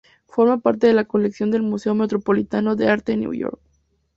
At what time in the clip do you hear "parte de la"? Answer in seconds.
0.57-1.05